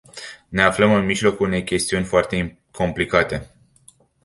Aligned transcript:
Ne 0.49 0.61
aflăm 0.63 0.93
în 0.93 1.05
mijlocul 1.05 1.45
unei 1.45 1.63
chestiuni 1.63 2.05
foarte 2.05 2.59
complicate. 2.71 3.51